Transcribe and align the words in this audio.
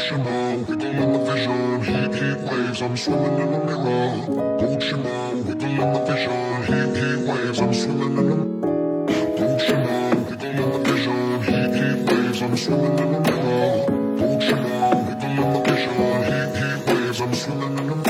Wiggle 0.00 0.76
the 0.76 1.30
vision. 1.30 1.84
Heat, 1.84 2.14
heat 2.14 2.40
waves, 2.50 2.80
I'm 2.80 2.96
swimming 2.96 3.52
in 3.52 3.66
mirror. 3.66 4.16
Wiggle 4.30 4.78
the 4.78 6.00
vision. 6.06 6.40
Heat, 6.64 6.96
heat 6.96 7.20
waves, 7.28 7.60
I'm 7.60 7.74
swimming 7.74 8.16
in 8.16 8.60
wiggle 9.60 10.70
the 10.70 10.78
vision. 10.88 11.42
Heat, 11.42 11.74
heat 11.76 11.98
waves, 12.08 12.40
I'm 12.42 12.56
swimming 12.56 12.98
in 12.98 13.22
mirror. 13.22 13.84
Wiggle 14.16 14.48
the 15.52 15.60
vision. 15.68 16.00
Heat, 16.28 16.56
heat 16.56 16.80
waves, 16.88 17.20
I'm 17.20 17.34
swimming 17.34 17.78
in 17.78 18.00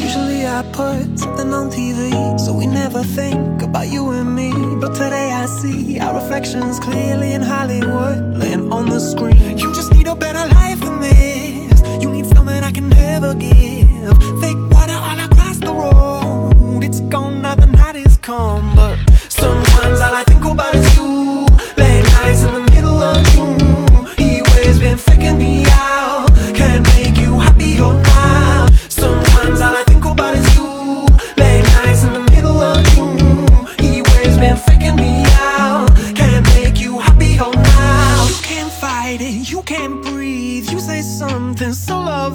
Usually 0.00 0.46
I 0.46 0.62
put 0.72 1.18
something 1.18 1.52
on 1.52 1.70
TV, 1.70 2.40
so 2.40 2.54
we 2.54 2.66
never 2.66 3.02
think 3.02 3.60
about 3.60 3.88
you 3.88 4.08
and 4.10 4.34
me. 4.34 4.50
But 4.80 4.94
today 4.94 5.32
I 5.32 5.44
see 5.46 6.00
our 6.00 6.14
reflections 6.14 6.80
clearly 6.80 7.34
in 7.34 7.42
Hollywood, 7.42 8.38
laying 8.38 8.72
on 8.72 8.86
the 8.86 9.00
screen. 9.00 9.58
You 9.58 9.74
just 9.74 9.92
need 9.92 10.06
a 10.06 10.14
better 10.14 10.48
life 10.54 10.63
come. 18.24 18.83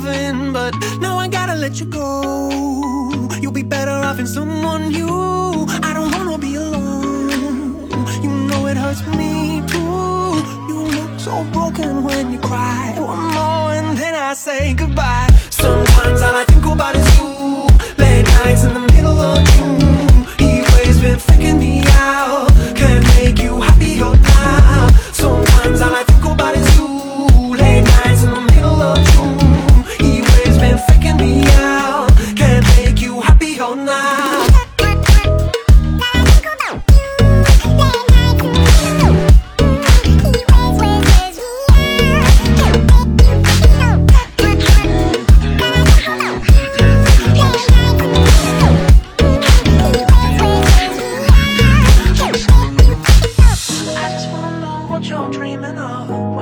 Loving, 0.09 0.53
but 0.53 0.73
now 0.99 1.17
I 1.17 1.27
gotta 1.27 1.55
let 1.55 1.79
you 1.79 1.85
go. 1.85 3.29
You'll 3.41 3.51
be 3.51 3.63
better 3.63 3.91
off 3.91 4.19
in 4.19 4.27
someone 4.27 4.89
new. 4.89 5.67
I 5.83 5.93
don't 5.93 6.11
wanna 6.11 6.37
be 6.37 6.55
alone. 6.55 7.89
You 8.23 8.29
know 8.47 8.67
it 8.67 8.77
hurts 8.77 9.05
me 9.19 9.61
too. 9.67 10.33
You 10.69 10.77
look 10.97 11.19
so 11.19 11.43
broken 11.51 12.03
when 12.03 12.31
you 12.31 12.39
cry. 12.39 12.95
One 12.97 13.33
more 13.33 13.71
and 13.79 13.97
then 13.97 14.15
I 14.15 14.33
say 14.33 14.73
goodbye. 14.73 15.28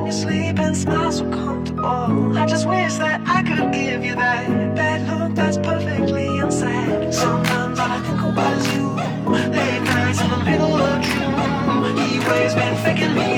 You 0.07 0.13
sleep 0.13 0.57
and 0.57 0.75
smile 0.75 1.11
so 1.11 1.29
comfortable. 1.29 2.37
I 2.37 2.45
just 2.45 2.65
wish 2.65 2.95
that 2.95 3.21
I 3.27 3.43
could 3.43 3.73
give 3.73 4.05
you 4.05 4.15
that 4.15 4.75
that 4.77 4.99
look 5.09 5.35
that's 5.35 5.57
perfectly 5.57 6.39
unsaid. 6.39 7.13
Sometimes 7.13 7.77
all 7.77 7.91
I 7.91 7.99
think 7.99 8.21
about 8.21 8.57
is 8.57 8.73
you. 8.73 8.87
Late 9.29 9.83
nights 9.83 10.21
in 10.21 10.29
the 10.29 10.37
middle 10.45 10.75
of 10.75 11.01
June. 11.03 11.97
He 11.97 12.25
always 12.25 12.55
been 12.55 12.75
faking 12.85 13.15
me 13.15 13.36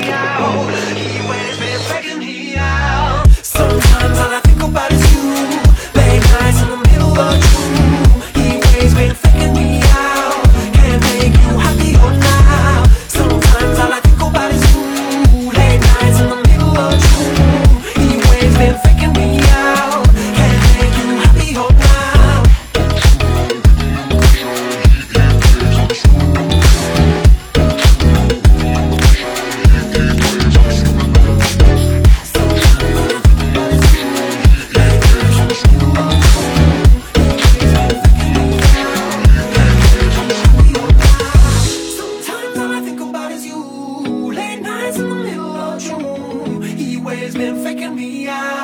is 48.30 48.59